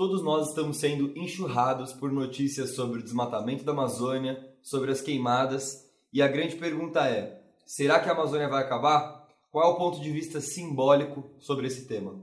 [0.00, 5.86] Todos nós estamos sendo enxurrados por notícias sobre o desmatamento da Amazônia, sobre as queimadas,
[6.10, 9.28] e a grande pergunta é: será que a Amazônia vai acabar?
[9.50, 12.18] Qual é o ponto de vista simbólico sobre esse tema?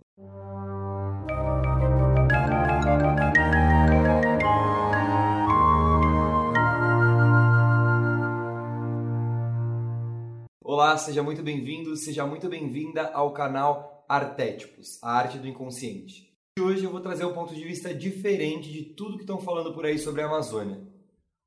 [10.64, 16.27] Olá, seja muito bem-vindo, seja muito bem-vinda ao canal Artétipos, a arte do inconsciente.
[16.60, 19.86] Hoje eu vou trazer um ponto de vista diferente de tudo que estão falando por
[19.86, 20.82] aí sobre a Amazônia.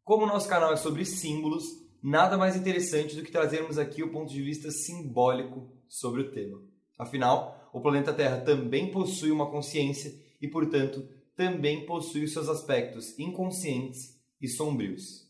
[0.05, 1.65] Como o nosso canal é sobre símbolos,
[2.01, 6.63] nada mais interessante do que trazermos aqui o ponto de vista simbólico sobre o tema.
[6.97, 11.05] Afinal, o planeta Terra também possui uma consciência e, portanto,
[11.35, 15.29] também possui os seus aspectos inconscientes e sombrios.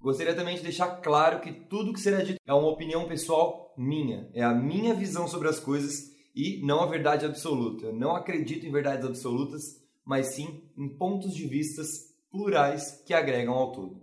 [0.00, 4.28] Gostaria também de deixar claro que tudo que será dito é uma opinião pessoal minha,
[4.34, 7.86] é a minha visão sobre as coisas e não a verdade absoluta.
[7.86, 13.54] Eu não acredito em verdades absolutas, mas sim em pontos de vistas plurais que agregam
[13.54, 14.00] ao todo.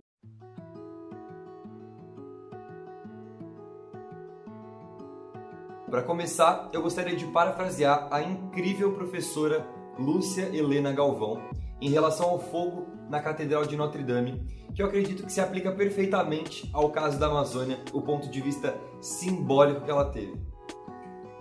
[5.90, 9.66] Para começar, eu gostaria de parafrasear a incrível professora
[9.98, 11.42] Lúcia Helena Galvão
[11.82, 14.42] em relação ao fogo na Catedral de Notre Dame,
[14.74, 18.74] que eu acredito que se aplica perfeitamente ao caso da Amazônia, o ponto de vista
[19.02, 20.51] simbólico que ela teve.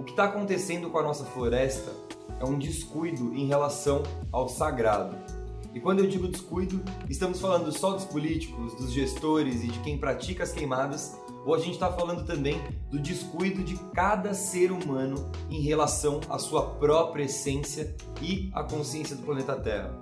[0.01, 1.93] O que está acontecendo com a nossa floresta
[2.39, 5.15] é um descuido em relação ao sagrado.
[5.75, 9.99] E quando eu digo descuido, estamos falando só dos políticos, dos gestores e de quem
[9.99, 15.29] pratica as queimadas, ou a gente está falando também do descuido de cada ser humano
[15.51, 19.95] em relação à sua própria essência e à consciência do planeta Terra.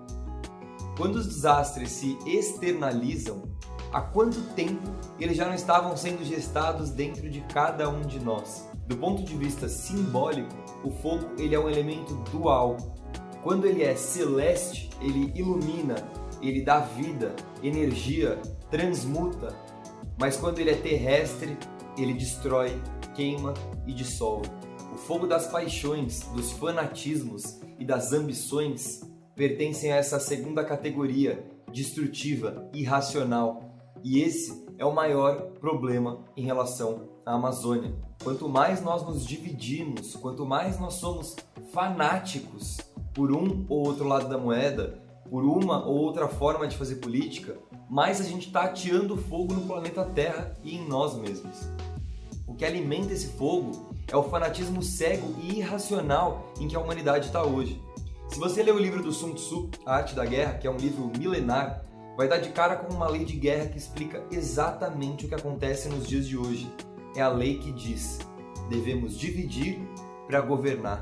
[0.96, 3.44] Quando os desastres se externalizam,
[3.92, 8.70] há quanto tempo eles já não estavam sendo gestados dentro de cada um de nós?
[8.90, 10.50] Do ponto de vista simbólico,
[10.84, 12.76] o fogo ele é um elemento dual.
[13.44, 15.96] Quando ele é celeste, ele ilumina,
[16.42, 19.56] ele dá vida, energia, transmuta.
[20.18, 21.56] Mas quando ele é terrestre,
[21.96, 22.82] ele destrói,
[23.14, 23.54] queima
[23.86, 24.50] e dissolve.
[24.92, 29.02] O fogo das paixões, dos fanatismos e das ambições
[29.36, 33.79] pertencem a essa segunda categoria, destrutiva, irracional.
[34.04, 37.94] E esse é o maior problema em relação à Amazônia.
[38.24, 41.36] Quanto mais nós nos dividimos, quanto mais nós somos
[41.72, 42.78] fanáticos
[43.14, 47.58] por um ou outro lado da moeda, por uma ou outra forma de fazer política,
[47.90, 51.70] mais a gente está ateando fogo no planeta Terra e em nós mesmos.
[52.48, 57.28] O que alimenta esse fogo é o fanatismo cego e irracional em que a humanidade
[57.28, 57.82] está hoje.
[58.28, 60.78] Se você ler o livro do Sun Tzu, A Arte da Guerra, que é um
[60.78, 61.84] livro milenar,
[62.20, 65.88] vai dar de cara com uma lei de guerra que explica exatamente o que acontece
[65.88, 66.70] nos dias de hoje
[67.16, 68.20] é a lei que diz:
[68.70, 69.80] devemos dividir
[70.28, 71.00] para governar.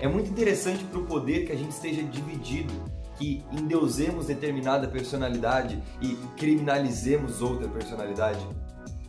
[0.00, 2.74] É muito interessante para o poder que a gente esteja dividido,
[3.16, 8.44] que endeusemos determinada personalidade e criminalizemos outra personalidade.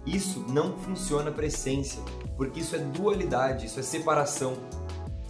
[0.06, 2.04] Isso não funciona para essência,
[2.38, 4.54] porque isso é dualidade, isso é separação.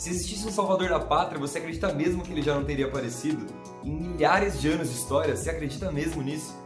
[0.02, 3.46] Se existisse um salvador da pátria, você acredita mesmo que ele já não teria aparecido?
[3.84, 6.60] Em milhares de anos de história, você acredita mesmo nisso?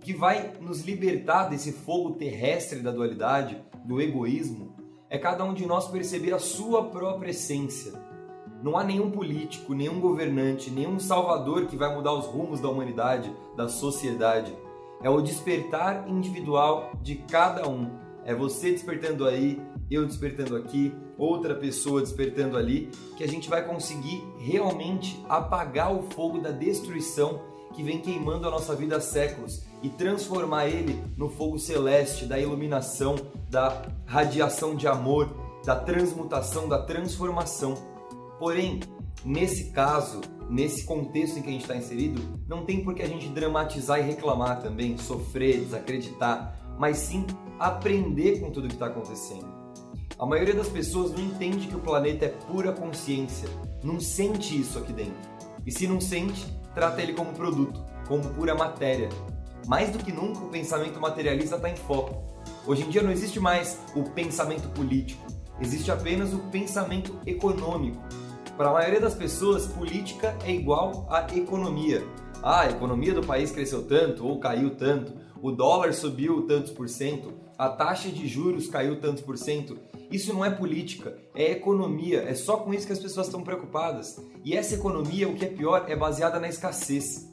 [0.00, 4.76] que vai nos libertar desse fogo terrestre da dualidade, do egoísmo,
[5.10, 7.92] é cada um de nós perceber a sua própria essência.
[8.62, 13.34] Não há nenhum político, nenhum governante, nenhum salvador que vai mudar os rumos da humanidade,
[13.56, 14.54] da sociedade.
[15.04, 17.90] É o despertar individual de cada um.
[18.24, 19.60] É você despertando aí,
[19.90, 26.04] eu despertando aqui, outra pessoa despertando ali, que a gente vai conseguir realmente apagar o
[26.04, 27.42] fogo da destruição
[27.74, 32.38] que vem queimando a nossa vida há séculos e transformar ele no fogo celeste da
[32.38, 33.16] iluminação,
[33.50, 35.28] da radiação de amor,
[35.66, 37.74] da transmutação, da transformação.
[38.38, 38.80] Porém,
[39.22, 43.08] nesse caso, nesse contexto em que a gente está inserido, não tem por que a
[43.08, 47.26] gente dramatizar e reclamar também, sofrer, desacreditar, mas sim
[47.58, 49.52] aprender com tudo que está acontecendo.
[50.18, 53.48] A maioria das pessoas não entende que o planeta é pura consciência,
[53.82, 55.34] não sente isso aqui dentro.
[55.66, 59.08] E se não sente, trata ele como produto, como pura matéria.
[59.66, 62.22] Mais do que nunca, o pensamento materialista está em foco.
[62.66, 65.26] Hoje em dia não existe mais o pensamento político,
[65.60, 68.00] existe apenas o pensamento econômico.
[68.56, 72.06] Para a maioria das pessoas, política é igual a economia.
[72.40, 75.12] Ah, a economia do país cresceu tanto ou caiu tanto,
[75.42, 79.76] o dólar subiu tantos por cento, a taxa de juros caiu tantos por cento.
[80.08, 82.22] Isso não é política, é economia.
[82.22, 84.20] É só com isso que as pessoas estão preocupadas.
[84.44, 87.28] E essa economia, o que é pior, é baseada na escassez.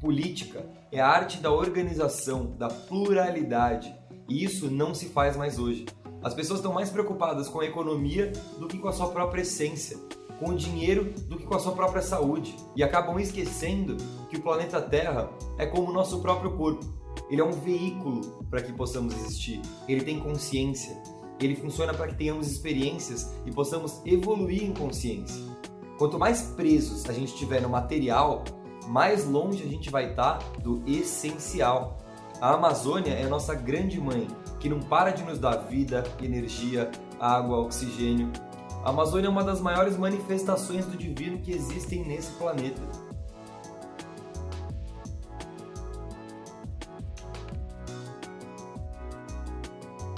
[0.00, 3.92] Política é a arte da organização, da pluralidade.
[4.28, 5.86] E isso não se faz mais hoje.
[6.22, 9.98] As pessoas estão mais preocupadas com a economia do que com a sua própria essência,
[10.44, 13.96] com o dinheiro do que com a sua própria saúde, e acabam esquecendo
[14.28, 16.84] que o planeta Terra é como o nosso próprio corpo.
[17.30, 18.20] Ele é um veículo
[18.50, 19.62] para que possamos existir.
[19.88, 21.00] Ele tem consciência.
[21.40, 25.42] Ele funciona para que tenhamos experiências e possamos evoluir em consciência.
[25.96, 28.44] Quanto mais presos a gente estiver no material,
[28.88, 31.98] mais longe a gente vai estar tá do essencial.
[32.40, 34.28] A Amazônia é a nossa grande mãe,
[34.60, 38.30] que não para de nos dar vida, energia, água, oxigênio.
[38.84, 42.82] A Amazônia é uma das maiores manifestações do divino que existem nesse planeta.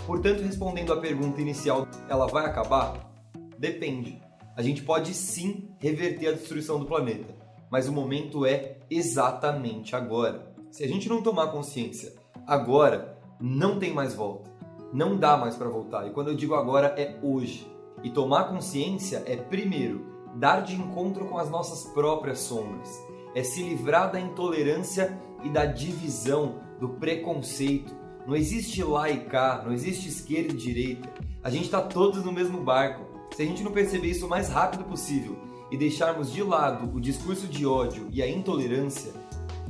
[0.05, 3.09] Portanto, respondendo à pergunta inicial, ela vai acabar?
[3.57, 4.21] Depende.
[4.57, 7.37] A gente pode sim reverter a destruição do planeta,
[7.71, 10.53] mas o momento é exatamente agora.
[10.73, 12.15] Se a gente não tomar consciência
[12.45, 14.51] agora, não tem mais volta.
[14.93, 16.09] Não dá mais para voltar.
[16.09, 17.76] E quando eu digo agora, é hoje.
[18.03, 22.89] E tomar consciência é, primeiro, dar de encontro com as nossas próprias sombras.
[23.35, 27.95] É se livrar da intolerância e da divisão, do preconceito,
[28.27, 31.09] não existe lá e cá, não existe esquerda e direita.
[31.45, 33.07] A gente está todos no mesmo barco.
[33.35, 35.37] Se a gente não perceber isso o mais rápido possível
[35.71, 39.13] e deixarmos de lado o discurso de ódio e a intolerância,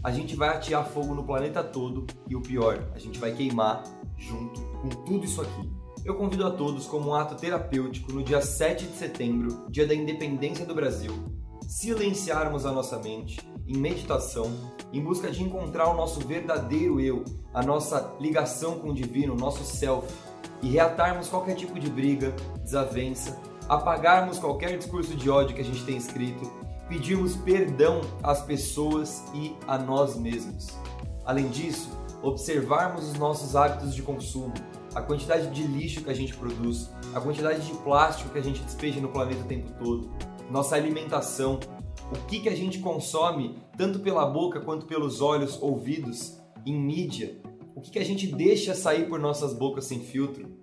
[0.02, 3.82] a gente vai atear fogo no planeta todo e o pior, a gente vai queimar
[4.16, 5.85] junto com tudo isso aqui.
[6.06, 9.92] Eu convido a todos, como um ato terapêutico, no dia 7 de setembro, dia da
[9.92, 11.12] independência do Brasil,
[11.66, 14.52] silenciarmos a nossa mente em meditação,
[14.92, 19.36] em busca de encontrar o nosso verdadeiro eu, a nossa ligação com o divino, o
[19.36, 20.06] nosso self,
[20.62, 22.32] e reatarmos qualquer tipo de briga,
[22.62, 23.36] desavença,
[23.68, 26.48] apagarmos qualquer discurso de ódio que a gente tem escrito,
[26.88, 30.68] pedirmos perdão às pessoas e a nós mesmos.
[31.24, 31.90] Além disso,
[32.22, 34.54] observarmos os nossos hábitos de consumo,
[34.96, 38.62] a quantidade de lixo que a gente produz, a quantidade de plástico que a gente
[38.62, 40.10] despeja no planeta o tempo todo,
[40.50, 41.60] nossa alimentação,
[42.10, 47.36] o que, que a gente consome, tanto pela boca quanto pelos olhos, ouvidos, em mídia,
[47.74, 50.56] o que, que a gente deixa sair por nossas bocas sem filtro.